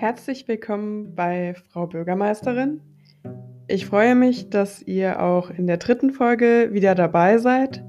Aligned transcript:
Herzlich 0.00 0.48
willkommen 0.48 1.14
bei 1.14 1.52
Frau 1.68 1.86
Bürgermeisterin. 1.86 2.80
Ich 3.68 3.84
freue 3.84 4.14
mich, 4.14 4.48
dass 4.48 4.80
ihr 4.80 5.22
auch 5.22 5.50
in 5.50 5.66
der 5.66 5.76
dritten 5.76 6.14
Folge 6.14 6.70
wieder 6.72 6.94
dabei 6.94 7.36
seid. 7.36 7.84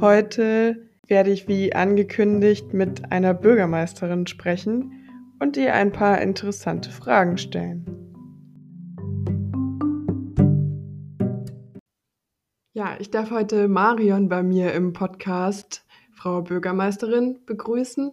Heute 0.00 0.88
werde 1.08 1.30
ich 1.30 1.48
wie 1.48 1.74
angekündigt 1.74 2.72
mit 2.72 3.10
einer 3.10 3.34
Bürgermeisterin 3.34 4.28
sprechen 4.28 4.92
und 5.40 5.56
ihr 5.56 5.74
ein 5.74 5.90
paar 5.90 6.20
interessante 6.20 6.90
Fragen 6.90 7.36
stellen. 7.36 7.84
Ja, 12.74 12.94
ich 13.00 13.10
darf 13.10 13.32
heute 13.32 13.66
Marion 13.66 14.28
bei 14.28 14.44
mir 14.44 14.72
im 14.72 14.92
Podcast 14.92 15.84
Frau 16.12 16.42
Bürgermeisterin 16.42 17.40
begrüßen. 17.44 18.12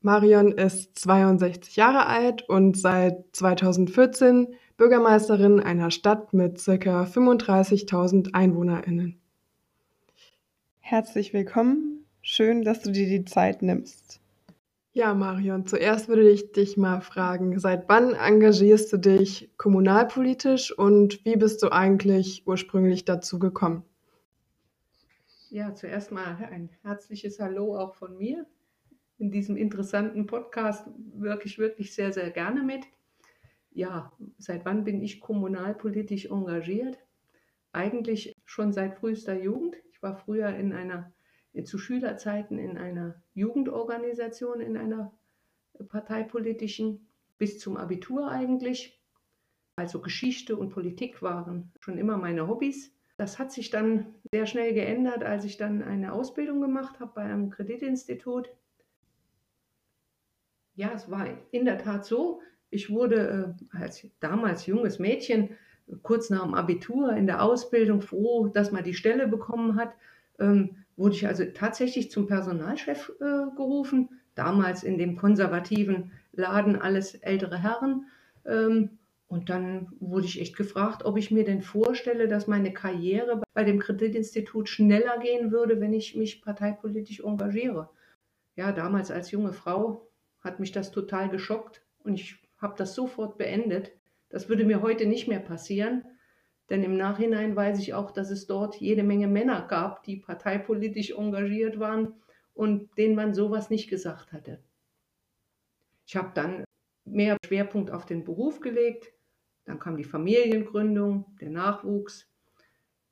Marion 0.00 0.52
ist 0.52 0.96
62 0.96 1.74
Jahre 1.74 2.06
alt 2.06 2.48
und 2.48 2.78
seit 2.78 3.24
2014 3.32 4.54
Bürgermeisterin 4.76 5.58
einer 5.58 5.90
Stadt 5.90 6.32
mit 6.32 6.64
ca. 6.64 7.02
35.000 7.02 8.32
EinwohnerInnen. 8.32 9.20
Herzlich 10.78 11.32
willkommen. 11.32 12.06
Schön, 12.22 12.62
dass 12.62 12.82
du 12.82 12.92
dir 12.92 13.08
die 13.08 13.24
Zeit 13.24 13.60
nimmst. 13.60 14.20
Ja, 14.92 15.14
Marion, 15.14 15.66
zuerst 15.66 16.08
würde 16.08 16.30
ich 16.30 16.52
dich 16.52 16.76
mal 16.76 17.00
fragen, 17.00 17.58
seit 17.58 17.88
wann 17.88 18.14
engagierst 18.14 18.92
du 18.92 18.98
dich 18.98 19.50
kommunalpolitisch 19.56 20.76
und 20.76 21.24
wie 21.24 21.36
bist 21.36 21.62
du 21.62 21.72
eigentlich 21.72 22.44
ursprünglich 22.46 23.04
dazu 23.04 23.40
gekommen? 23.40 23.82
Ja, 25.50 25.74
zuerst 25.74 26.12
mal 26.12 26.36
ein 26.50 26.70
herzliches 26.82 27.40
Hallo 27.40 27.76
auch 27.76 27.94
von 27.96 28.16
mir. 28.16 28.46
In 29.18 29.32
diesem 29.32 29.56
interessanten 29.56 30.26
Podcast 30.26 30.86
wirke 31.12 31.46
ich 31.46 31.58
wirklich 31.58 31.92
sehr, 31.94 32.12
sehr 32.12 32.30
gerne 32.30 32.62
mit. 32.62 32.84
Ja, 33.70 34.12
seit 34.38 34.64
wann 34.64 34.84
bin 34.84 35.02
ich 35.02 35.20
kommunalpolitisch 35.20 36.26
engagiert? 36.26 36.98
Eigentlich 37.72 38.34
schon 38.44 38.72
seit 38.72 38.94
frühester 38.94 39.34
Jugend. 39.34 39.76
Ich 39.90 40.02
war 40.02 40.16
früher 40.16 40.48
in 40.54 40.72
einer, 40.72 41.12
zu 41.64 41.78
Schülerzeiten 41.78 42.58
in 42.58 42.78
einer 42.78 43.20
Jugendorganisation, 43.34 44.60
in 44.60 44.76
einer 44.76 45.12
parteipolitischen, 45.88 47.08
bis 47.38 47.58
zum 47.58 47.76
Abitur 47.76 48.30
eigentlich. 48.30 49.00
Also 49.76 50.00
Geschichte 50.00 50.56
und 50.56 50.70
Politik 50.70 51.22
waren 51.22 51.72
schon 51.80 51.98
immer 51.98 52.16
meine 52.16 52.48
Hobbys. 52.48 52.92
Das 53.16 53.38
hat 53.38 53.52
sich 53.52 53.70
dann 53.70 54.14
sehr 54.32 54.46
schnell 54.46 54.74
geändert, 54.74 55.24
als 55.24 55.44
ich 55.44 55.56
dann 55.56 55.82
eine 55.82 56.12
Ausbildung 56.12 56.60
gemacht 56.60 57.00
habe 57.00 57.12
bei 57.14 57.22
einem 57.22 57.50
Kreditinstitut. 57.50 58.50
Ja, 60.78 60.92
es 60.94 61.10
war 61.10 61.26
in 61.50 61.64
der 61.64 61.78
Tat 61.78 62.04
so. 62.04 62.40
Ich 62.70 62.88
wurde 62.88 63.56
äh, 63.72 63.76
als 63.76 64.06
damals 64.20 64.64
junges 64.66 65.00
Mädchen 65.00 65.50
kurz 66.04 66.30
nach 66.30 66.44
dem 66.44 66.54
Abitur 66.54 67.14
in 67.14 67.26
der 67.26 67.42
Ausbildung 67.42 68.00
froh, 68.00 68.46
dass 68.46 68.70
man 68.70 68.84
die 68.84 68.94
Stelle 68.94 69.26
bekommen 69.26 69.74
hat. 69.74 69.92
Ähm, 70.38 70.76
wurde 70.96 71.16
ich 71.16 71.26
also 71.26 71.44
tatsächlich 71.46 72.12
zum 72.12 72.28
Personalchef 72.28 73.10
äh, 73.18 73.56
gerufen. 73.56 74.20
Damals 74.36 74.84
in 74.84 74.98
dem 74.98 75.16
konservativen 75.16 76.12
Laden 76.32 76.80
alles 76.80 77.16
ältere 77.16 77.58
Herren. 77.58 78.06
Ähm, 78.46 78.98
und 79.26 79.50
dann 79.50 79.88
wurde 79.98 80.26
ich 80.26 80.40
echt 80.40 80.56
gefragt, 80.56 81.04
ob 81.04 81.18
ich 81.18 81.32
mir 81.32 81.42
denn 81.42 81.60
vorstelle, 81.60 82.28
dass 82.28 82.46
meine 82.46 82.72
Karriere 82.72 83.42
bei 83.52 83.64
dem 83.64 83.80
Kreditinstitut 83.80 84.68
schneller 84.68 85.18
gehen 85.18 85.50
würde, 85.50 85.80
wenn 85.80 85.92
ich 85.92 86.14
mich 86.14 86.40
parteipolitisch 86.40 87.18
engagiere. 87.18 87.90
Ja, 88.54 88.70
damals 88.70 89.10
als 89.10 89.32
junge 89.32 89.52
Frau 89.52 90.07
hat 90.40 90.60
mich 90.60 90.72
das 90.72 90.90
total 90.90 91.28
geschockt 91.28 91.82
und 92.04 92.14
ich 92.14 92.36
habe 92.58 92.74
das 92.76 92.94
sofort 92.94 93.38
beendet. 93.38 93.92
Das 94.28 94.48
würde 94.48 94.64
mir 94.64 94.82
heute 94.82 95.06
nicht 95.06 95.28
mehr 95.28 95.40
passieren, 95.40 96.04
denn 96.70 96.82
im 96.82 96.96
Nachhinein 96.96 97.56
weiß 97.56 97.78
ich 97.78 97.94
auch, 97.94 98.10
dass 98.10 98.30
es 98.30 98.46
dort 98.46 98.76
jede 98.76 99.02
Menge 99.02 99.26
Männer 99.26 99.66
gab, 99.66 100.02
die 100.02 100.16
parteipolitisch 100.16 101.12
engagiert 101.12 101.78
waren 101.78 102.14
und 102.54 102.96
denen 102.98 103.14
man 103.14 103.34
sowas 103.34 103.70
nicht 103.70 103.88
gesagt 103.88 104.32
hatte. 104.32 104.62
Ich 106.06 106.16
habe 106.16 106.32
dann 106.34 106.64
mehr 107.04 107.36
Schwerpunkt 107.44 107.90
auf 107.90 108.04
den 108.04 108.24
Beruf 108.24 108.60
gelegt, 108.60 109.12
dann 109.64 109.78
kam 109.78 109.96
die 109.96 110.04
Familiengründung, 110.04 111.36
der 111.40 111.50
Nachwuchs. 111.50 112.26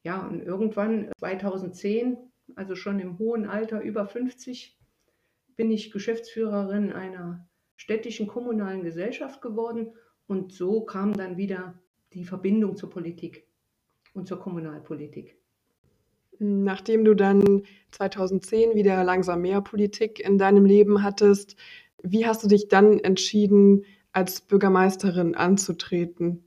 Ja, 0.03 0.27
und 0.27 0.41
irgendwann 0.41 1.11
2010, 1.19 2.17
also 2.55 2.75
schon 2.75 3.01
im 3.01 3.19
hohen 3.19 3.47
Alter, 3.47 3.83
über 3.83 4.07
50, 4.07 4.79
bin 5.57 5.71
ich 5.71 5.91
Geschäftsführerin 5.91 6.93
einer 6.93 7.49
städtischen 7.77 8.27
kommunalen 8.27 8.83
Gesellschaft 8.83 9.43
geworden. 9.43 9.93
Und 10.27 10.53
so 10.53 10.83
kam 10.83 11.13
dann 11.13 11.37
wieder 11.37 11.75
die 12.13 12.25
Verbindung 12.25 12.77
zur 12.77 12.91
Politik 12.91 13.47
und 14.15 14.27
zur 14.27 14.39
Kommunalpolitik. 14.39 15.37
Nachdem 16.39 17.05
du 17.05 17.15
dann 17.15 17.63
2010 17.93 18.75
wieder 18.75 19.03
langsam 19.05 19.43
mehr 19.43 19.61
Politik 19.63 20.21
in 20.21 20.37
deinem 20.37 20.65
Leben 20.65 21.03
hattest, 21.03 21.57
wie 22.03 22.27
hast 22.27 22.45
du 22.45 22.49
dich 22.49 22.69
dann 22.69 22.99
entschieden, 22.99 23.85
als 24.13 24.41
Bürgermeisterin 24.41 25.35
anzutreten? 25.35 26.45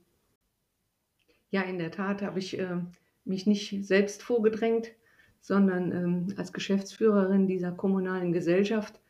Ja, 1.50 1.62
in 1.62 1.78
der 1.78 1.90
Tat 1.90 2.22
habe 2.22 2.38
ich 2.38 2.58
äh, 2.58 2.78
mich 3.24 3.46
nicht 3.46 3.84
selbst 3.84 4.22
vorgedrängt, 4.22 4.92
sondern 5.40 5.92
ähm, 5.92 6.34
als 6.36 6.52
Geschäftsführerin 6.52 7.46
dieser 7.46 7.72
kommunalen 7.72 8.32
Gesellschaft 8.32 9.00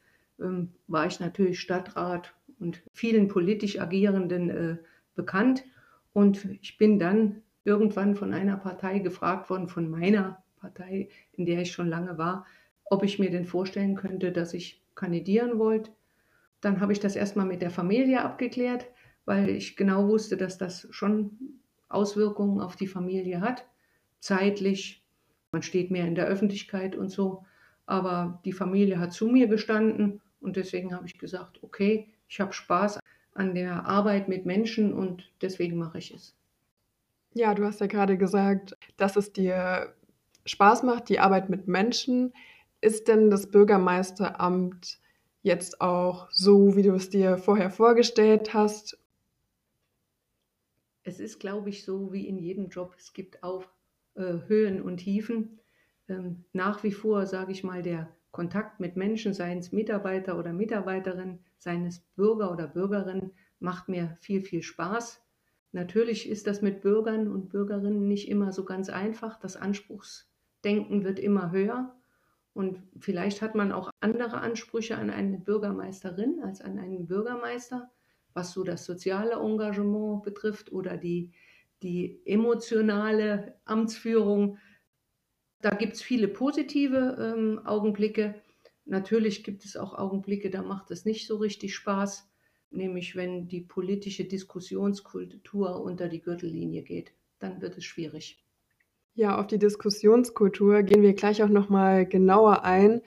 ähm, 0.40 0.70
war 0.86 1.06
ich 1.06 1.20
natürlich 1.20 1.60
Stadtrat 1.60 2.34
und 2.58 2.82
vielen 2.92 3.28
politisch 3.28 3.80
Agierenden 3.80 4.50
äh, 4.50 4.76
bekannt. 5.14 5.64
Und 6.12 6.44
ich 6.60 6.78
bin 6.78 6.98
dann 6.98 7.42
irgendwann 7.64 8.14
von 8.16 8.32
einer 8.32 8.56
Partei 8.56 8.98
gefragt 8.98 9.50
worden, 9.50 9.68
von 9.68 9.90
meiner 9.90 10.42
Partei, 10.56 11.08
in 11.32 11.46
der 11.46 11.62
ich 11.62 11.72
schon 11.72 11.88
lange 11.88 12.18
war, 12.18 12.46
ob 12.84 13.04
ich 13.04 13.18
mir 13.18 13.30
denn 13.30 13.44
vorstellen 13.44 13.94
könnte, 13.94 14.32
dass 14.32 14.54
ich 14.54 14.82
kandidieren 14.94 15.58
wollte. 15.58 15.90
Dann 16.60 16.80
habe 16.80 16.92
ich 16.92 17.00
das 17.00 17.16
erstmal 17.16 17.46
mit 17.46 17.62
der 17.62 17.70
Familie 17.70 18.22
abgeklärt, 18.22 18.86
weil 19.24 19.48
ich 19.48 19.76
genau 19.76 20.08
wusste, 20.08 20.36
dass 20.36 20.58
das 20.58 20.86
schon 20.90 21.60
Auswirkungen 21.88 22.60
auf 22.60 22.76
die 22.76 22.86
Familie 22.86 23.40
hat, 23.40 23.66
zeitlich. 24.18 24.99
Man 25.52 25.62
steht 25.62 25.90
mehr 25.90 26.06
in 26.06 26.14
der 26.14 26.26
Öffentlichkeit 26.26 26.96
und 26.96 27.10
so. 27.10 27.44
Aber 27.86 28.40
die 28.44 28.52
Familie 28.52 28.98
hat 28.98 29.12
zu 29.12 29.26
mir 29.26 29.48
gestanden 29.48 30.20
und 30.40 30.56
deswegen 30.56 30.94
habe 30.94 31.06
ich 31.06 31.18
gesagt, 31.18 31.62
okay, 31.62 32.08
ich 32.28 32.40
habe 32.40 32.52
Spaß 32.52 33.00
an 33.34 33.54
der 33.54 33.86
Arbeit 33.86 34.28
mit 34.28 34.46
Menschen 34.46 34.92
und 34.92 35.30
deswegen 35.42 35.76
mache 35.76 35.98
ich 35.98 36.14
es. 36.14 36.34
Ja, 37.34 37.54
du 37.54 37.64
hast 37.64 37.80
ja 37.80 37.86
gerade 37.86 38.16
gesagt, 38.16 38.76
dass 38.96 39.16
es 39.16 39.32
dir 39.32 39.94
Spaß 40.46 40.82
macht, 40.84 41.08
die 41.08 41.20
Arbeit 41.20 41.48
mit 41.50 41.68
Menschen. 41.68 42.32
Ist 42.80 43.08
denn 43.08 43.30
das 43.30 43.50
Bürgermeisteramt 43.50 44.98
jetzt 45.42 45.80
auch 45.80 46.28
so, 46.30 46.76
wie 46.76 46.82
du 46.82 46.94
es 46.94 47.10
dir 47.10 47.38
vorher 47.38 47.70
vorgestellt 47.70 48.54
hast? 48.54 49.00
es 51.10 51.20
ist, 51.20 51.38
glaube 51.38 51.70
ich, 51.70 51.84
so 51.84 52.12
wie 52.12 52.26
in 52.26 52.38
jedem 52.38 52.68
Job. 52.68 52.94
Es 52.98 53.12
gibt 53.12 53.42
auch 53.42 53.64
äh, 54.20 54.48
Höhen 54.48 54.82
und 54.82 54.98
Tiefen. 54.98 55.58
Ähm, 56.08 56.44
nach 56.52 56.82
wie 56.82 56.92
vor, 56.92 57.26
sage 57.26 57.52
ich 57.52 57.64
mal, 57.64 57.82
der 57.82 58.08
Kontakt 58.30 58.78
mit 58.78 58.96
Menschen, 58.96 59.34
seien 59.34 59.58
es 59.58 59.72
Mitarbeiter 59.72 60.38
oder 60.38 60.52
Mitarbeiterin, 60.52 61.40
seien 61.58 61.86
es 61.86 62.00
Bürger 62.14 62.52
oder 62.52 62.68
Bürgerinnen, 62.68 63.32
macht 63.58 63.88
mir 63.88 64.16
viel, 64.20 64.40
viel 64.40 64.62
Spaß. 64.62 65.20
Natürlich 65.72 66.28
ist 66.28 66.46
das 66.46 66.62
mit 66.62 66.80
Bürgern 66.80 67.28
und 67.28 67.48
Bürgerinnen 67.48 68.06
nicht 68.06 68.28
immer 68.28 68.52
so 68.52 68.64
ganz 68.64 68.88
einfach. 68.88 69.38
Das 69.38 69.56
Anspruchsdenken 69.56 71.04
wird 71.04 71.18
immer 71.18 71.50
höher. 71.50 71.96
Und 72.52 72.82
vielleicht 72.98 73.42
hat 73.42 73.54
man 73.54 73.72
auch 73.72 73.90
andere 74.00 74.40
Ansprüche 74.40 74.96
an 74.96 75.10
eine 75.10 75.38
Bürgermeisterin 75.38 76.40
als 76.42 76.60
an 76.60 76.78
einen 76.78 77.06
Bürgermeister 77.06 77.90
was 78.34 78.52
so 78.52 78.64
das 78.64 78.84
soziale 78.84 79.34
Engagement 79.34 80.22
betrifft 80.22 80.72
oder 80.72 80.96
die, 80.96 81.32
die 81.82 82.20
emotionale 82.24 83.60
Amtsführung. 83.64 84.58
Da 85.60 85.70
gibt 85.70 85.94
es 85.94 86.02
viele 86.02 86.28
positive 86.28 87.34
ähm, 87.36 87.60
Augenblicke. 87.64 88.34
Natürlich 88.84 89.44
gibt 89.44 89.64
es 89.64 89.76
auch 89.76 89.94
Augenblicke, 89.94 90.50
da 90.50 90.62
macht 90.62 90.90
es 90.90 91.04
nicht 91.04 91.26
so 91.26 91.36
richtig 91.36 91.74
Spaß, 91.74 92.28
nämlich 92.70 93.14
wenn 93.14 93.48
die 93.48 93.60
politische 93.60 94.24
Diskussionskultur 94.24 95.82
unter 95.82 96.08
die 96.08 96.20
Gürtellinie 96.20 96.82
geht. 96.82 97.12
Dann 97.38 97.60
wird 97.62 97.78
es 97.78 97.84
schwierig. 97.84 98.44
Ja, 99.14 99.38
auf 99.38 99.46
die 99.46 99.58
Diskussionskultur 99.58 100.82
gehen 100.82 101.02
wir 101.02 101.14
gleich 101.14 101.42
auch 101.42 101.48
noch 101.48 101.68
mal 101.68 102.06
genauer 102.06 102.64
ein. 102.64 103.02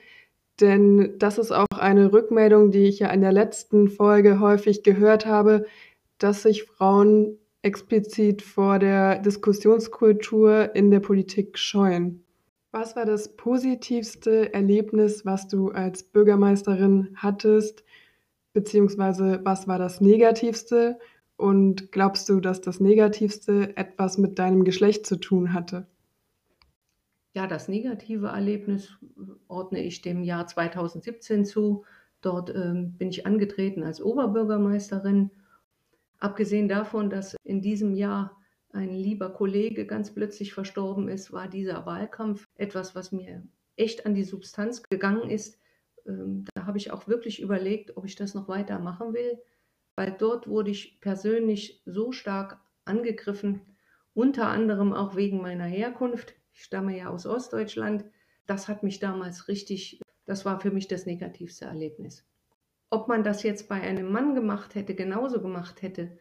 Denn 0.59 1.17
das 1.17 1.39
ist 1.39 1.51
auch 1.51 1.65
eine 1.77 2.13
Rückmeldung, 2.13 2.71
die 2.71 2.85
ich 2.85 2.99
ja 2.99 3.09
in 3.09 3.21
der 3.21 3.31
letzten 3.31 3.89
Folge 3.89 4.39
häufig 4.39 4.83
gehört 4.83 5.25
habe, 5.25 5.65
dass 6.19 6.43
sich 6.43 6.63
Frauen 6.63 7.39
explizit 7.63 8.42
vor 8.42 8.77
der 8.77 9.19
Diskussionskultur 9.19 10.75
in 10.75 10.92
der 10.92 11.00
Politik 11.00 11.57
scheuen. 11.57 12.24
Was 12.71 12.95
war 12.95 13.06
das 13.06 13.36
positivste 13.36 14.54
Erlebnis, 14.54 15.25
was 15.25 15.48
du 15.48 15.69
als 15.69 16.04
Bürgermeisterin 16.04 17.10
hattest, 17.15 17.83
beziehungsweise 18.51 19.42
was 19.44 19.68
war 19.68 19.80
das 19.80 20.01
Negativste 20.01 21.00
und 21.38 21.92
glaubst 21.92 22.30
du, 22.30 22.39
dass 22.39 22.62
das 22.62 22.80
Negativste 22.80 23.75
etwas 23.77 24.18
mit 24.18 24.39
deinem 24.39 24.63
Geschlecht 24.63 25.06
zu 25.06 25.18
tun 25.18 25.54
hatte? 25.54 25.88
Ja, 27.36 27.48
das 27.48 27.68
negative 27.68 28.27
Erlebnis 28.27 28.92
ordne 29.48 29.83
ich 29.83 30.01
dem 30.01 30.24
Jahr 30.24 30.48
2017 30.48 31.45
zu. 31.45 31.83
Dort 32.21 32.54
ähm, 32.54 32.94
bin 32.98 33.10
ich 33.10 33.25
angetreten 33.25 33.83
als 33.83 34.01
Oberbürgermeisterin. 34.01 35.31
Abgesehen 36.23 36.69
davon, 36.69 37.09
dass 37.09 37.35
in 37.43 37.61
diesem 37.61 37.91
Jahr 37.91 38.41
ein 38.69 38.95
lieber 38.95 39.33
Kollege 39.33 39.85
ganz 39.85 40.13
plötzlich 40.13 40.53
verstorben 40.53 41.09
ist, 41.09 41.33
war 41.33 41.49
dieser 41.49 41.85
Wahlkampf 41.85 42.45
etwas, 42.55 42.95
was 42.95 43.11
mir 43.11 43.45
echt 43.75 44.05
an 44.05 44.15
die 44.15 44.23
Substanz 44.23 44.83
gegangen 44.83 45.29
ist. 45.29 45.59
Ähm, 46.07 46.45
da 46.53 46.65
habe 46.65 46.77
ich 46.77 46.91
auch 46.91 47.09
wirklich 47.09 47.41
überlegt, 47.41 47.97
ob 47.97 48.05
ich 48.05 48.15
das 48.15 48.35
noch 48.35 48.47
weiter 48.47 48.79
machen 48.79 49.13
will, 49.13 49.37
weil 49.97 50.15
dort 50.17 50.47
wurde 50.47 50.71
ich 50.71 51.01
persönlich 51.01 51.81
so 51.85 52.13
stark 52.13 52.61
angegriffen, 52.85 53.59
unter 54.13 54.47
anderem 54.47 54.93
auch 54.93 55.17
wegen 55.17 55.41
meiner 55.41 55.65
Herkunft. 55.65 56.35
Ich 56.53 56.63
stamme 56.63 56.97
ja 56.97 57.09
aus 57.09 57.25
Ostdeutschland. 57.25 58.05
Das 58.45 58.69
hat 58.69 58.81
mich 58.81 58.99
damals 58.99 59.49
richtig, 59.49 59.99
das 60.25 60.45
war 60.45 60.61
für 60.61 60.71
mich 60.71 60.87
das 60.87 61.05
negativste 61.05 61.65
Erlebnis. 61.65 62.25
Ob 62.93 63.07
man 63.07 63.23
das 63.23 63.41
jetzt 63.41 63.69
bei 63.69 63.81
einem 63.81 64.11
Mann 64.11 64.35
gemacht 64.35 64.75
hätte, 64.75 64.93
genauso 64.93 65.41
gemacht 65.41 65.81
hätte, 65.81 66.15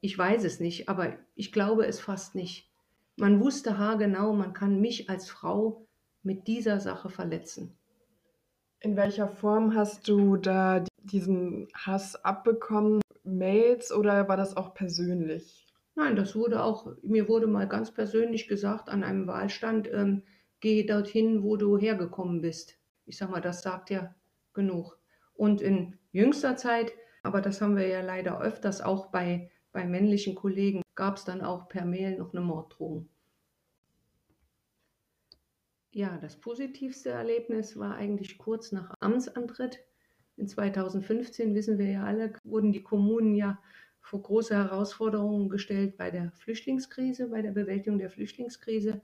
ich 0.00 0.16
weiß 0.16 0.44
es 0.44 0.60
nicht, 0.60 0.88
aber 0.88 1.14
ich 1.34 1.50
glaube 1.50 1.84
es 1.84 1.98
fast 1.98 2.36
nicht. 2.36 2.70
Man 3.16 3.40
wusste 3.40 3.76
haargenau, 3.76 4.32
man 4.32 4.52
kann 4.52 4.80
mich 4.80 5.10
als 5.10 5.28
Frau 5.28 5.84
mit 6.22 6.46
dieser 6.46 6.78
Sache 6.78 7.10
verletzen. 7.10 7.76
In 8.78 8.96
welcher 8.96 9.26
Form 9.26 9.74
hast 9.74 10.06
du 10.06 10.36
da 10.36 10.84
diesen 11.02 11.66
Hass 11.74 12.14
abbekommen? 12.24 13.00
Mails 13.24 13.90
oder 13.90 14.28
war 14.28 14.36
das 14.36 14.56
auch 14.56 14.74
persönlich? 14.74 15.66
Nein, 15.96 16.14
das 16.14 16.36
wurde 16.36 16.62
auch, 16.62 16.86
mir 17.02 17.28
wurde 17.28 17.48
mal 17.48 17.66
ganz 17.66 17.90
persönlich 17.90 18.46
gesagt 18.46 18.88
an 18.88 19.02
einem 19.02 19.26
Wahlstand, 19.26 19.90
ähm, 19.92 20.22
geh 20.60 20.86
dorthin, 20.86 21.42
wo 21.42 21.56
du 21.56 21.78
hergekommen 21.78 22.42
bist. 22.42 22.78
Ich 23.06 23.16
sag 23.16 23.28
mal, 23.28 23.40
das 23.40 23.62
sagt 23.62 23.90
ja 23.90 24.14
genug. 24.54 25.01
Und 25.42 25.60
in 25.60 25.98
jüngster 26.12 26.56
Zeit, 26.56 26.92
aber 27.24 27.40
das 27.40 27.60
haben 27.60 27.76
wir 27.76 27.88
ja 27.88 28.00
leider 28.00 28.40
öfters 28.40 28.80
auch 28.80 29.06
bei, 29.06 29.50
bei 29.72 29.84
männlichen 29.84 30.36
Kollegen, 30.36 30.82
gab 30.94 31.16
es 31.16 31.24
dann 31.24 31.40
auch 31.40 31.68
per 31.68 31.84
Mail 31.84 32.16
noch 32.16 32.32
eine 32.32 32.42
Morddrohung. 32.42 33.08
Ja, 35.90 36.16
das 36.18 36.36
positivste 36.36 37.10
Erlebnis 37.10 37.76
war 37.76 37.96
eigentlich 37.96 38.38
kurz 38.38 38.70
nach 38.70 38.94
Amtsantritt. 39.00 39.80
In 40.36 40.46
2015, 40.46 41.56
wissen 41.56 41.76
wir 41.76 41.90
ja 41.90 42.04
alle, 42.04 42.34
wurden 42.44 42.70
die 42.70 42.84
Kommunen 42.84 43.34
ja 43.34 43.60
vor 44.00 44.22
große 44.22 44.54
Herausforderungen 44.54 45.48
gestellt 45.48 45.96
bei 45.96 46.12
der 46.12 46.30
Flüchtlingskrise, 46.36 47.30
bei 47.30 47.42
der 47.42 47.50
Bewältigung 47.50 47.98
der 47.98 48.10
Flüchtlingskrise. 48.10 49.00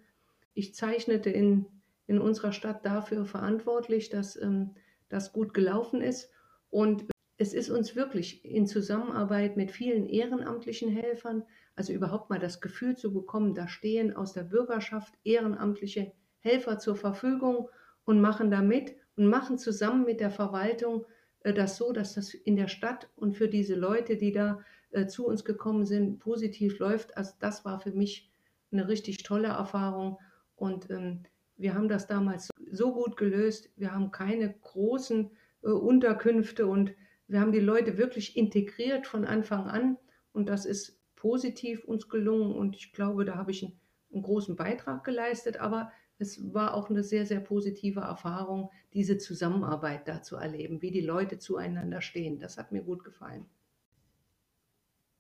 Ich 0.55 0.73
zeichnete 0.77 1.31
in, 1.31 1.67
in 2.07 2.21
unserer 2.21 2.53
Stadt 2.53 2.87
dafür 2.87 3.25
verantwortlich, 3.25 4.09
dass 4.09 4.41
ähm, 4.41 4.77
das 5.09 5.33
gut 5.33 5.55
gelaufen 5.55 6.01
ist. 6.01 6.31
Und 6.71 7.07
es 7.37 7.55
ist 7.55 7.71
uns 7.71 7.95
wirklich 7.95 8.45
in 8.45 8.67
Zusammenarbeit 8.67 9.57
mit 9.57 9.71
vielen 9.71 10.07
ehrenamtlichen 10.07 10.91
Helfern, 10.91 11.45
also 11.77 11.93
überhaupt 11.93 12.31
mal 12.31 12.41
das 12.41 12.61
Gefühl 12.61 12.97
zu 12.97 13.13
bekommen, 13.13 13.55
da 13.55 13.69
stehen 13.69 14.15
aus 14.15 14.33
der 14.33 14.43
Bürgerschaft 14.43 15.15
ehrenamtliche 15.23 16.13
Helfer 16.41 16.79
zur 16.79 16.97
Verfügung 16.97 17.69
und 18.05 18.21
machen 18.21 18.51
da 18.51 18.61
mit 18.61 18.97
und 19.17 19.27
machen 19.27 19.59
zusammen 19.59 20.05
mit 20.05 20.21
der 20.21 20.31
Verwaltung 20.31 21.07
äh, 21.41 21.53
das 21.53 21.77
so, 21.77 21.93
dass 21.93 22.15
das 22.15 22.35
in 22.35 22.57
der 22.57 22.69
Stadt 22.69 23.09
und 23.17 23.37
für 23.37 23.49
diese 23.49 23.75
Leute, 23.75 24.17
die 24.17 24.33
da 24.33 24.61
äh, 24.91 25.07
zu 25.07 25.27
uns 25.27 25.45
gekommen 25.45 25.87
sind, 25.87 26.19
positiv 26.19 26.79
läuft. 26.79 27.17
Also 27.17 27.35
das 27.39 27.65
war 27.65 27.81
für 27.81 27.93
mich 27.93 28.31
eine 28.73 28.89
richtig 28.89 29.23
tolle 29.23 29.49
Erfahrung 29.49 30.19
und 30.57 30.91
ähm, 30.91 31.23
wir 31.57 31.75
haben 31.75 31.89
das 31.89 32.07
damals 32.07 32.49
so 32.73 32.93
gut 32.93 33.17
gelöst. 33.17 33.71
Wir 33.77 33.93
haben 33.93 34.11
keine 34.11 34.53
großen 34.53 35.31
äh, 35.63 35.69
Unterkünfte 35.69 36.67
und 36.67 36.93
wir 37.27 37.41
haben 37.41 37.53
die 37.53 37.61
Leute 37.61 37.99
wirklich 37.99 38.37
integriert 38.37 39.07
von 39.07 39.25
Anfang 39.25 39.67
an 39.67 39.99
und 40.33 40.49
das 40.49 40.65
ist 40.65 40.99
positiv 41.15 41.85
uns 41.85 42.09
gelungen 42.09 42.55
und 42.55 42.77
ich 42.77 42.93
glaube, 42.93 43.25
da 43.25 43.35
habe 43.35 43.51
ich 43.51 43.65
einen, 43.65 43.79
einen 44.13 44.23
großen 44.23 44.57
Beitrag 44.57 45.05
geleistet, 45.05 45.59
aber 45.59 45.93
es 46.19 46.53
war 46.53 46.75
auch 46.75 46.91
eine 46.91 47.05
sehr, 47.05 47.27
sehr 47.27 47.41
positive 47.41 48.01
Erfahrung, 48.01 48.71
diese 48.93 49.19
Zusammenarbeit 49.19 50.09
da 50.09 50.23
zu 50.23 50.37
erleben, 50.37 50.83
wie 50.83 50.91
die 50.91 51.01
Leute 51.01 51.39
zueinander 51.39 52.01
stehen. 52.01 52.39
Das 52.39 52.57
hat 52.57 52.73
mir 52.73 52.83
gut 52.83 53.05
gefallen. 53.05 53.47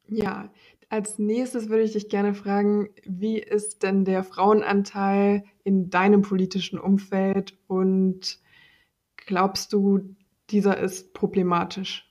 Ja, 0.08 0.50
als 0.88 1.18
nächstes 1.18 1.68
würde 1.68 1.84
ich 1.84 1.92
dich 1.92 2.08
gerne 2.08 2.34
fragen, 2.34 2.88
wie 3.04 3.38
ist 3.38 3.82
denn 3.82 4.04
der 4.04 4.24
Frauenanteil 4.24 5.44
in 5.64 5.90
deinem 5.90 6.22
politischen 6.22 6.78
Umfeld 6.78 7.56
und 7.66 8.38
glaubst 9.16 9.72
du, 9.72 10.16
dieser 10.50 10.78
ist 10.78 11.12
problematisch? 11.12 12.10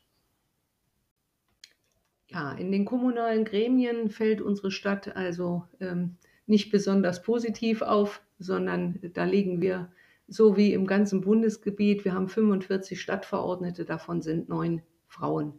Ja, 2.30 2.52
in 2.54 2.72
den 2.72 2.86
kommunalen 2.86 3.46
Gremien 3.46 4.10
fällt 4.10 4.42
unsere 4.42 4.70
Stadt 4.70 5.16
also 5.16 5.64
ähm, 5.80 6.18
nicht 6.46 6.72
besonders 6.72 7.24
positiv 7.24 7.82
auf 7.82 8.22
sondern 8.40 9.00
da 9.14 9.24
liegen 9.24 9.62
wir 9.62 9.92
so 10.28 10.58
wie 10.58 10.74
im 10.74 10.86
ganzen 10.88 11.22
Bundesgebiet. 11.22 12.06
Wir 12.06 12.14
haben 12.14 12.28
45 12.28 13.00
Stadtverordnete, 13.02 13.86
davon 13.86 14.22
sind 14.22 14.50
neun 14.50 14.82
Frauen. 15.08 15.54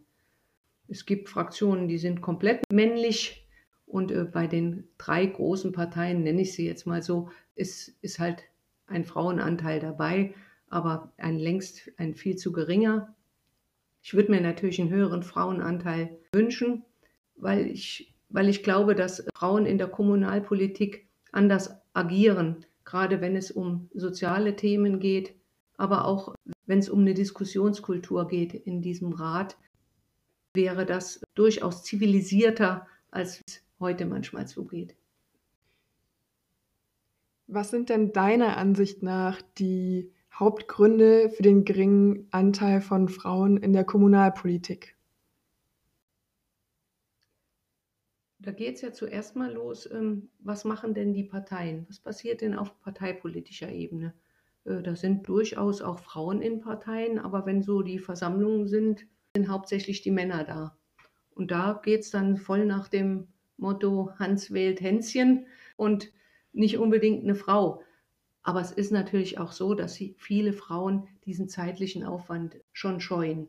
Es 0.88 1.06
gibt 1.06 1.28
Fraktionen, 1.28 1.86
die 1.86 1.98
sind 1.98 2.20
komplett 2.22 2.62
männlich 2.72 3.46
und 3.86 4.10
äh, 4.10 4.24
bei 4.24 4.46
den 4.46 4.88
drei 4.98 5.26
großen 5.26 5.72
Parteien, 5.72 6.22
nenne 6.22 6.42
ich 6.42 6.54
sie 6.54 6.66
jetzt 6.66 6.86
mal 6.86 7.02
so, 7.02 7.30
ist, 7.54 7.96
ist 8.00 8.18
halt 8.18 8.44
ein 8.86 9.04
Frauenanteil 9.04 9.80
dabei, 9.80 10.34
aber 10.68 11.12
ein 11.16 11.38
längst 11.38 11.90
ein 11.96 12.14
viel 12.14 12.36
zu 12.36 12.52
geringer. 12.52 13.14
Ich 14.02 14.14
würde 14.14 14.30
mir 14.30 14.40
natürlich 14.40 14.80
einen 14.80 14.90
höheren 14.90 15.22
Frauenanteil 15.22 16.18
wünschen, 16.32 16.84
weil 17.36 17.66
ich, 17.66 18.14
weil 18.28 18.48
ich 18.48 18.62
glaube, 18.62 18.94
dass 18.94 19.26
Frauen 19.34 19.66
in 19.66 19.78
der 19.78 19.88
Kommunalpolitik 19.88 21.08
anders 21.32 21.76
agieren, 21.92 22.64
gerade 22.84 23.20
wenn 23.20 23.36
es 23.36 23.50
um 23.50 23.90
soziale 23.92 24.56
Themen 24.56 25.00
geht, 25.00 25.34
aber 25.76 26.06
auch 26.06 26.34
wenn 26.66 26.78
es 26.78 26.88
um 26.88 27.00
eine 27.00 27.14
Diskussionskultur 27.14 28.28
geht 28.28 28.54
in 28.54 28.82
diesem 28.82 29.12
Rat, 29.12 29.56
wäre 30.54 30.86
das 30.86 31.20
durchaus 31.34 31.84
zivilisierter, 31.84 32.86
als 33.10 33.42
es 33.46 33.62
heute 33.80 34.06
manchmal 34.06 34.46
zugeht. 34.46 34.96
Was 37.46 37.70
sind 37.70 37.88
denn 37.88 38.12
deiner 38.12 38.56
Ansicht 38.56 39.02
nach 39.02 39.40
die 39.56 40.12
Hauptgründe 40.34 41.30
für 41.30 41.42
den 41.42 41.64
geringen 41.64 42.28
Anteil 42.30 42.80
von 42.80 43.08
Frauen 43.08 43.56
in 43.56 43.72
der 43.72 43.84
Kommunalpolitik? 43.84 44.96
Da 48.40 48.52
geht 48.52 48.76
es 48.76 48.82
ja 48.82 48.92
zuerst 48.92 49.34
mal 49.34 49.52
los, 49.52 49.90
ähm, 49.90 50.28
was 50.38 50.64
machen 50.64 50.94
denn 50.94 51.12
die 51.12 51.24
Parteien? 51.24 51.86
Was 51.88 51.98
passiert 51.98 52.40
denn 52.40 52.54
auf 52.54 52.78
parteipolitischer 52.80 53.70
Ebene? 53.70 54.14
Äh, 54.64 54.82
da 54.82 54.94
sind 54.94 55.26
durchaus 55.26 55.82
auch 55.82 55.98
Frauen 55.98 56.40
in 56.40 56.60
Parteien, 56.60 57.18
aber 57.18 57.46
wenn 57.46 57.62
so 57.62 57.82
die 57.82 57.98
Versammlungen 57.98 58.68
sind, 58.68 59.06
sind 59.36 59.48
hauptsächlich 59.48 60.02
die 60.02 60.10
Männer 60.10 60.44
da. 60.44 60.76
Und 61.34 61.50
da 61.50 61.80
geht 61.84 62.00
es 62.00 62.10
dann 62.10 62.36
voll 62.36 62.66
nach 62.66 62.88
dem 62.88 63.28
Motto 63.56 64.10
Hans 64.18 64.52
wählt 64.52 64.80
Hänschen 64.80 65.46
und 65.76 66.12
nicht 66.52 66.78
unbedingt 66.78 67.24
eine 67.24 67.34
Frau. 67.34 67.82
Aber 68.42 68.60
es 68.60 68.72
ist 68.72 68.92
natürlich 68.92 69.38
auch 69.38 69.52
so, 69.52 69.74
dass 69.74 70.02
viele 70.16 70.52
Frauen 70.52 71.08
diesen 71.24 71.48
zeitlichen 71.48 72.04
Aufwand 72.04 72.56
schon 72.72 73.00
scheuen. 73.00 73.48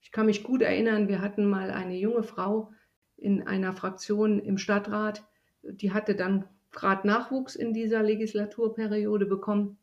Ich 0.00 0.12
kann 0.12 0.26
mich 0.26 0.42
gut 0.42 0.62
erinnern, 0.62 1.08
wir 1.08 1.20
hatten 1.20 1.46
mal 1.46 1.70
eine 1.70 1.96
junge 1.96 2.22
Frau, 2.22 2.72
in 3.16 3.46
einer 3.46 3.72
Fraktion 3.72 4.40
im 4.40 4.58
Stadtrat. 4.58 5.24
Die 5.62 5.92
hatte 5.92 6.14
dann 6.14 6.46
gerade 6.72 7.06
Nachwuchs 7.06 7.54
in 7.54 7.72
dieser 7.72 8.02
Legislaturperiode 8.02 9.26
bekommen 9.26 9.78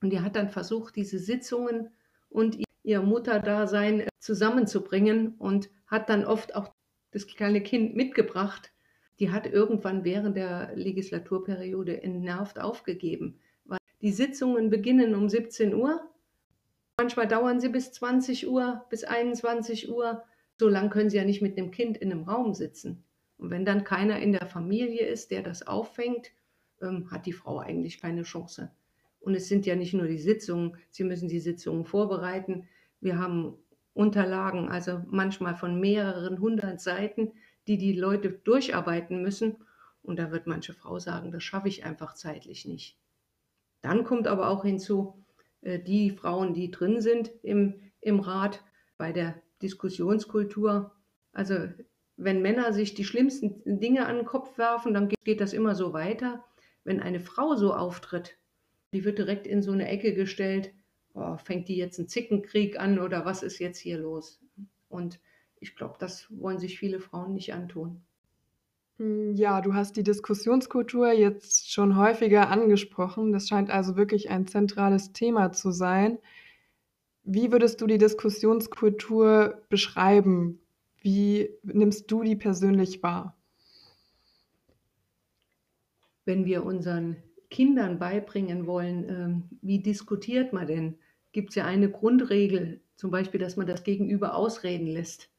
und 0.00 0.10
die 0.10 0.20
hat 0.20 0.36
dann 0.36 0.48
versucht, 0.48 0.96
diese 0.96 1.18
Sitzungen 1.18 1.90
und 2.30 2.62
ihr 2.88 3.02
Mutterdasein 3.02 4.08
zusammenzubringen 4.18 5.34
und 5.38 5.70
hat 5.86 6.08
dann 6.08 6.24
oft 6.24 6.54
auch 6.54 6.72
das 7.10 7.26
kleine 7.26 7.62
Kind 7.62 7.94
mitgebracht. 7.94 8.72
Die 9.20 9.30
hat 9.30 9.46
irgendwann 9.46 10.04
während 10.04 10.36
der 10.36 10.74
Legislaturperiode 10.74 12.02
entnervt 12.02 12.58
aufgegeben, 12.58 13.40
weil 13.64 13.78
die 14.00 14.12
Sitzungen 14.12 14.70
beginnen 14.70 15.14
um 15.14 15.28
17 15.28 15.74
Uhr. 15.74 16.00
Manchmal 16.96 17.28
dauern 17.28 17.60
sie 17.60 17.68
bis 17.68 17.92
20 17.92 18.48
Uhr, 18.48 18.86
bis 18.88 19.04
21 19.04 19.90
Uhr 19.90 20.24
so 20.58 20.68
lange 20.68 20.88
können 20.88 21.10
sie 21.10 21.18
ja 21.18 21.24
nicht 21.24 21.42
mit 21.42 21.56
dem 21.56 21.70
Kind 21.70 21.98
in 21.98 22.10
einem 22.10 22.24
Raum 22.24 22.54
sitzen. 22.54 23.04
Und 23.36 23.50
wenn 23.50 23.64
dann 23.64 23.84
keiner 23.84 24.18
in 24.18 24.32
der 24.32 24.46
Familie 24.46 25.06
ist, 25.06 25.30
der 25.30 25.42
das 25.42 25.66
auffängt, 25.66 26.32
ähm, 26.82 27.10
hat 27.10 27.26
die 27.26 27.32
Frau 27.32 27.58
eigentlich 27.58 28.00
keine 28.00 28.22
Chance. 28.22 28.72
Und 29.20 29.34
es 29.34 29.48
sind 29.48 29.66
ja 29.66 29.76
nicht 29.76 29.94
nur 29.94 30.06
die 30.06 30.18
Sitzungen, 30.18 30.76
sie 30.90 31.04
müssen 31.04 31.28
die 31.28 31.38
Sitzungen 31.38 31.84
vorbereiten. 31.84 32.66
Wir 33.00 33.18
haben 33.18 33.56
Unterlagen, 33.94 34.68
also 34.68 35.02
manchmal 35.10 35.56
von 35.56 35.80
mehreren 35.80 36.40
hundert 36.40 36.80
Seiten, 36.80 37.32
die 37.66 37.78
die 37.78 37.92
Leute 37.92 38.30
durcharbeiten 38.30 39.22
müssen. 39.22 39.56
Und 40.02 40.18
da 40.18 40.30
wird 40.30 40.46
manche 40.46 40.72
Frau 40.72 40.98
sagen, 40.98 41.32
das 41.32 41.42
schaffe 41.42 41.68
ich 41.68 41.84
einfach 41.84 42.14
zeitlich 42.14 42.64
nicht. 42.64 42.96
Dann 43.82 44.04
kommt 44.04 44.26
aber 44.26 44.48
auch 44.48 44.64
hinzu, 44.64 45.24
äh, 45.62 45.78
die 45.78 46.10
Frauen, 46.10 46.54
die 46.54 46.70
drin 46.70 47.00
sind 47.00 47.30
im, 47.42 47.80
im 48.00 48.20
Rat 48.20 48.64
bei 48.96 49.12
der 49.12 49.40
Diskussionskultur. 49.62 50.92
Also 51.32 51.68
wenn 52.16 52.42
Männer 52.42 52.72
sich 52.72 52.94
die 52.94 53.04
schlimmsten 53.04 53.80
Dinge 53.80 54.06
an 54.06 54.16
den 54.16 54.26
Kopf 54.26 54.58
werfen, 54.58 54.94
dann 54.94 55.08
geht 55.08 55.40
das 55.40 55.52
immer 55.52 55.74
so 55.74 55.92
weiter. 55.92 56.44
Wenn 56.84 57.00
eine 57.00 57.20
Frau 57.20 57.54
so 57.54 57.74
auftritt, 57.74 58.38
die 58.92 59.04
wird 59.04 59.18
direkt 59.18 59.46
in 59.46 59.62
so 59.62 59.72
eine 59.72 59.88
Ecke 59.88 60.14
gestellt, 60.14 60.72
oh, 61.18 61.36
fängt 61.38 61.68
die 61.68 61.76
jetzt 61.76 61.98
einen 61.98 62.08
Zickenkrieg 62.08 62.78
an 62.78 62.98
oder 62.98 63.24
was 63.24 63.42
ist 63.42 63.58
jetzt 63.58 63.78
hier 63.78 63.98
los? 63.98 64.40
Und 64.88 65.20
ich 65.60 65.76
glaube, 65.76 65.96
das 65.98 66.26
wollen 66.30 66.58
sich 66.58 66.78
viele 66.78 67.00
Frauen 67.00 67.34
nicht 67.34 67.52
antun. 67.52 68.02
Hm, 68.98 69.34
ja, 69.34 69.60
du 69.60 69.74
hast 69.74 69.96
die 69.96 70.02
Diskussionskultur 70.02 71.12
jetzt 71.12 71.72
schon 71.72 71.96
häufiger 71.96 72.50
angesprochen. 72.50 73.32
Das 73.32 73.48
scheint 73.48 73.70
also 73.70 73.96
wirklich 73.96 74.30
ein 74.30 74.46
zentrales 74.46 75.12
Thema 75.12 75.52
zu 75.52 75.70
sein. 75.70 76.18
Wie 77.24 77.52
würdest 77.52 77.80
du 77.80 77.86
die 77.86 77.98
Diskussionskultur 77.98 79.62
beschreiben? 79.68 80.60
Wie 81.00 81.50
nimmst 81.62 82.10
du 82.10 82.22
die 82.22 82.36
persönlich 82.36 83.02
wahr? 83.02 83.36
Wenn 86.24 86.44
wir 86.44 86.64
unseren 86.64 87.16
Kindern 87.50 87.98
beibringen 87.98 88.66
wollen, 88.66 89.08
ähm, 89.08 89.42
wie 89.62 89.80
diskutiert 89.80 90.52
man 90.52 90.66
denn, 90.66 90.98
gibt 91.38 91.50
es 91.50 91.54
ja 91.54 91.66
eine 91.66 91.88
Grundregel, 91.88 92.80
zum 92.96 93.12
Beispiel, 93.12 93.38
dass 93.38 93.56
man 93.56 93.68
das 93.68 93.84
Gegenüber 93.84 94.34
ausreden 94.34 94.88
lässt. 94.88 95.30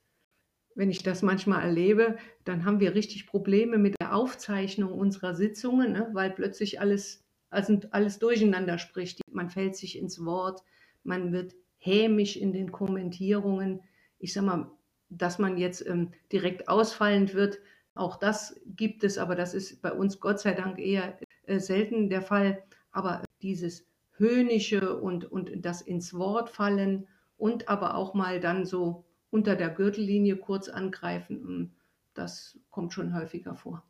Wenn 0.73 0.89
ich 0.89 1.03
das 1.03 1.23
manchmal 1.23 1.61
erlebe, 1.61 2.15
dann 2.45 2.63
haben 2.63 2.79
wir 2.79 2.95
richtig 2.95 3.27
Probleme 3.27 3.77
mit 3.77 3.99
der 3.99 4.15
Aufzeichnung 4.15 4.93
unserer 4.93 5.35
Sitzungen, 5.35 5.91
ne, 5.91 6.09
weil 6.13 6.31
plötzlich 6.31 6.79
alles, 6.79 7.25
also 7.49 7.81
alles 7.91 8.17
durcheinander 8.17 8.77
spricht. 8.77 9.19
Man 9.29 9.49
fällt 9.49 9.75
sich 9.75 9.97
ins 9.97 10.23
Wort, 10.23 10.63
man 11.03 11.33
wird 11.33 11.53
hämisch 11.79 12.37
in 12.37 12.53
den 12.53 12.71
Kommentierungen. 12.71 13.81
Ich 14.19 14.31
sage 14.31 14.45
mal, 14.45 14.71
dass 15.09 15.37
man 15.37 15.57
jetzt 15.57 15.85
ähm, 15.85 16.13
direkt 16.31 16.69
ausfallend 16.69 17.33
wird. 17.33 17.59
Auch 17.93 18.15
das 18.15 18.57
gibt 18.67 19.03
es, 19.03 19.17
aber 19.17 19.35
das 19.35 19.53
ist 19.53 19.81
bei 19.81 19.91
uns 19.91 20.21
Gott 20.21 20.39
sei 20.39 20.53
Dank 20.53 20.79
eher 20.79 21.19
äh, 21.43 21.59
selten 21.59 22.09
der 22.09 22.21
Fall. 22.21 22.63
Aber 22.93 23.21
dieses 23.41 23.88
Höhnische 24.19 24.99
und, 24.99 25.25
und 25.31 25.51
das 25.65 25.81
ins 25.81 26.13
Wort 26.13 26.49
fallen 26.49 27.07
und 27.37 27.69
aber 27.69 27.95
auch 27.95 28.13
mal 28.13 28.39
dann 28.39 28.65
so 28.65 29.05
unter 29.31 29.55
der 29.55 29.69
Gürtellinie 29.69 30.35
kurz 30.35 30.69
angreifen, 30.69 31.43
hm, 31.43 31.71
das 32.13 32.59
kommt 32.69 32.93
schon 32.93 33.13
häufiger 33.15 33.55
vor. 33.55 33.83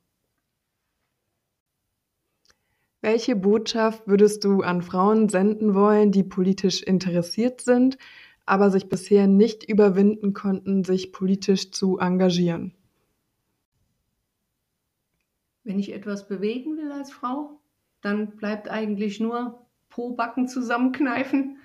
Welche 3.01 3.35
Botschaft 3.35 4.07
würdest 4.07 4.43
du 4.43 4.61
an 4.61 4.81
Frauen 4.81 5.29
senden 5.29 5.73
wollen, 5.73 6.11
die 6.11 6.23
politisch 6.23 6.83
interessiert 6.83 7.61
sind, 7.61 7.97
aber 8.45 8.71
sich 8.71 8.89
bisher 8.89 9.25
nicht 9.25 9.63
überwinden 9.63 10.33
konnten, 10.33 10.83
sich 10.83 11.13
politisch 11.13 11.71
zu 11.71 11.97
engagieren. 11.97 12.73
Wenn 15.63 15.79
ich 15.79 15.93
etwas 15.93 16.27
bewegen 16.27 16.77
will 16.77 16.91
als 16.91 17.11
Frau, 17.11 17.61
dann 18.01 18.35
bleibt 18.35 18.69
eigentlich 18.69 19.19
nur 19.19 19.65
Po-Backen 19.89 20.47
zusammenkneifen, 20.47 21.57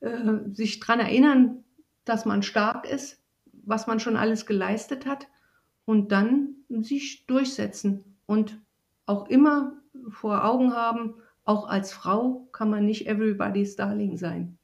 äh, 0.00 0.38
sich 0.52 0.80
daran 0.80 1.00
erinnern, 1.00 1.64
dass 2.04 2.24
man 2.24 2.42
stark 2.42 2.88
ist, 2.88 3.22
was 3.52 3.86
man 3.86 4.00
schon 4.00 4.16
alles 4.16 4.46
geleistet 4.46 5.06
hat 5.06 5.28
und 5.84 6.12
dann 6.12 6.54
sich 6.68 7.26
durchsetzen 7.26 8.16
und 8.26 8.60
auch 9.06 9.28
immer 9.28 9.74
vor 10.10 10.44
Augen 10.44 10.74
haben, 10.74 11.14
auch 11.44 11.68
als 11.68 11.92
Frau 11.92 12.48
kann 12.52 12.70
man 12.70 12.84
nicht 12.86 13.06
everybody's 13.06 13.76
darling 13.76 14.16
sein. 14.16 14.56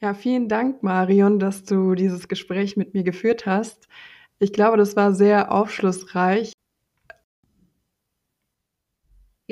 Ja, 0.00 0.14
vielen 0.14 0.48
Dank, 0.48 0.82
Marion, 0.82 1.38
dass 1.38 1.64
du 1.64 1.94
dieses 1.94 2.26
Gespräch 2.26 2.76
mit 2.76 2.92
mir 2.92 3.04
geführt 3.04 3.46
hast. 3.46 3.86
Ich 4.40 4.52
glaube, 4.52 4.76
das 4.76 4.96
war 4.96 5.14
sehr 5.14 5.52
aufschlussreich. 5.52 6.52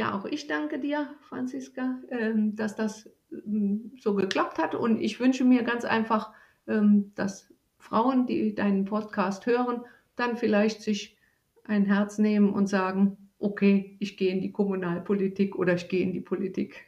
Ja, 0.00 0.18
auch 0.18 0.24
ich 0.24 0.46
danke 0.46 0.78
dir, 0.78 1.10
Franziska, 1.28 1.98
ähm, 2.10 2.56
dass 2.56 2.74
das 2.74 3.10
ähm, 3.30 3.92
so 4.00 4.14
geklappt 4.14 4.56
hat. 4.56 4.74
Und 4.74 4.98
ich 4.98 5.20
wünsche 5.20 5.44
mir 5.44 5.62
ganz 5.62 5.84
einfach, 5.84 6.32
ähm, 6.66 7.12
dass 7.16 7.52
Frauen, 7.76 8.26
die 8.26 8.54
deinen 8.54 8.86
Podcast 8.86 9.44
hören, 9.44 9.82
dann 10.16 10.38
vielleicht 10.38 10.80
sich 10.80 11.18
ein 11.64 11.84
Herz 11.84 12.16
nehmen 12.16 12.48
und 12.48 12.66
sagen, 12.66 13.18
okay, 13.38 13.98
ich 13.98 14.16
gehe 14.16 14.32
in 14.32 14.40
die 14.40 14.52
Kommunalpolitik 14.52 15.54
oder 15.54 15.74
ich 15.74 15.90
gehe 15.90 16.02
in 16.02 16.14
die 16.14 16.22
Politik. 16.22 16.86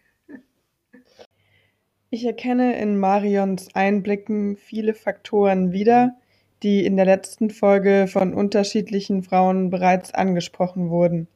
Ich 2.08 2.24
erkenne 2.24 2.80
in 2.80 2.96
Marions 2.96 3.74
Einblicken 3.74 4.56
viele 4.56 4.94
Faktoren 4.94 5.72
wieder, 5.72 6.16
die 6.62 6.86
in 6.86 6.96
der 6.96 7.04
letzten 7.04 7.50
Folge 7.50 8.06
von 8.06 8.32
unterschiedlichen 8.32 9.22
Frauen 9.22 9.68
bereits 9.68 10.14
angesprochen 10.14 10.88
wurden. 10.88 11.28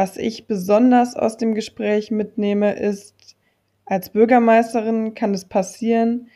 Was 0.00 0.16
ich 0.16 0.46
besonders 0.46 1.14
aus 1.14 1.36
dem 1.36 1.54
Gespräch 1.54 2.10
mitnehme, 2.10 2.72
ist, 2.72 3.36
als 3.84 4.08
Bürgermeisterin 4.08 5.12
kann 5.12 5.34
es 5.34 5.44
passieren, 5.44 6.30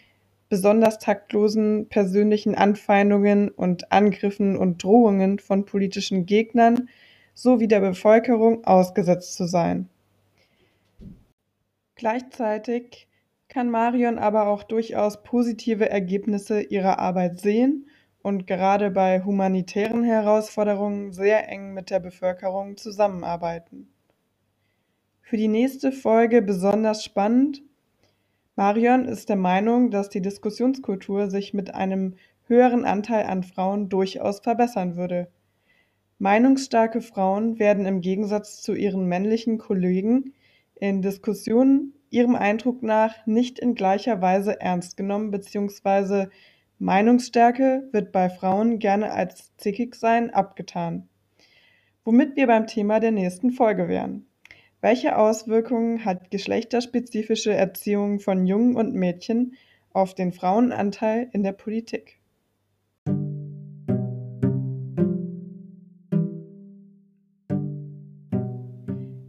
besonders 0.50 0.98
taktlosen 0.98 1.88
persönlichen 1.88 2.54
Anfeindungen 2.54 3.48
und 3.48 3.90
Angriffen 3.90 4.58
und 4.58 4.82
Drohungen 4.82 5.38
von 5.38 5.64
politischen 5.64 6.26
Gegnern 6.26 6.90
sowie 7.32 7.66
der 7.66 7.80
Bevölkerung 7.80 8.64
ausgesetzt 8.64 9.34
zu 9.34 9.46
sein. 9.46 9.88
Gleichzeitig 11.94 13.08
kann 13.48 13.70
Marion 13.70 14.18
aber 14.18 14.46
auch 14.48 14.62
durchaus 14.62 15.22
positive 15.22 15.88
Ergebnisse 15.88 16.60
ihrer 16.60 16.98
Arbeit 16.98 17.40
sehen 17.40 17.86
und 18.24 18.46
gerade 18.46 18.90
bei 18.90 19.22
humanitären 19.22 20.02
Herausforderungen 20.02 21.12
sehr 21.12 21.46
eng 21.50 21.74
mit 21.74 21.90
der 21.90 22.00
Bevölkerung 22.00 22.78
zusammenarbeiten. 22.78 23.90
Für 25.20 25.36
die 25.36 25.46
nächste 25.46 25.92
Folge 25.92 26.40
besonders 26.40 27.04
spannend. 27.04 27.62
Marion 28.56 29.04
ist 29.04 29.28
der 29.28 29.36
Meinung, 29.36 29.90
dass 29.90 30.08
die 30.08 30.22
Diskussionskultur 30.22 31.28
sich 31.28 31.52
mit 31.52 31.74
einem 31.74 32.14
höheren 32.46 32.86
Anteil 32.86 33.26
an 33.26 33.42
Frauen 33.42 33.90
durchaus 33.90 34.40
verbessern 34.40 34.96
würde. 34.96 35.28
Meinungsstarke 36.18 37.02
Frauen 37.02 37.58
werden 37.58 37.84
im 37.84 38.00
Gegensatz 38.00 38.62
zu 38.62 38.72
ihren 38.72 39.04
männlichen 39.06 39.58
Kollegen 39.58 40.32
in 40.76 41.02
Diskussionen 41.02 41.92
ihrem 42.08 42.36
Eindruck 42.36 42.82
nach 42.82 43.26
nicht 43.26 43.58
in 43.58 43.74
gleicher 43.74 44.22
Weise 44.22 44.58
ernst 44.62 44.96
genommen 44.96 45.30
bzw. 45.30 46.28
Meinungsstärke 46.78 47.88
wird 47.92 48.10
bei 48.10 48.28
Frauen 48.28 48.80
gerne 48.80 49.12
als 49.12 49.56
Zickigsein 49.56 50.30
abgetan. 50.30 51.08
Womit 52.04 52.34
wir 52.34 52.48
beim 52.48 52.66
Thema 52.66 52.98
der 52.98 53.12
nächsten 53.12 53.52
Folge 53.52 53.86
wären. 53.86 54.26
Welche 54.80 55.16
Auswirkungen 55.16 56.04
hat 56.04 56.30
geschlechterspezifische 56.30 57.54
Erziehung 57.54 58.18
von 58.18 58.44
Jungen 58.44 58.74
und 58.74 58.92
Mädchen 58.92 59.54
auf 59.92 60.14
den 60.14 60.32
Frauenanteil 60.32 61.30
in 61.32 61.44
der 61.44 61.52
Politik? 61.52 62.18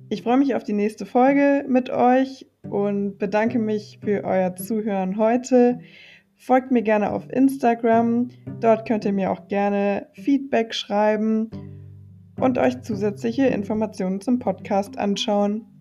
Ich 0.10 0.24
freue 0.24 0.38
mich 0.38 0.56
auf 0.56 0.64
die 0.64 0.74
nächste 0.74 1.06
Folge 1.06 1.66
mit 1.68 1.90
euch 1.92 2.48
und 2.64 3.18
bedanke 3.18 3.60
mich 3.60 4.00
für 4.04 4.24
euer 4.24 4.56
Zuhören 4.56 5.18
heute. 5.18 5.80
Folgt 6.38 6.72
mir 6.72 6.82
gerne 6.82 7.12
auf 7.12 7.30
Instagram. 7.30 8.30
Dort 8.60 8.88
könnt 8.88 9.06
ihr 9.06 9.14
mir 9.14 9.32
auch 9.32 9.48
gerne 9.48 10.08
Feedback 10.14 10.74
schreiben 10.74 11.50
und 12.40 12.58
euch 12.58 12.82
zusätzliche 12.82 13.48
Informationen 13.48 14.22
zum 14.22 14.40
Podcast 14.40 14.98
anschauen. 14.98 15.75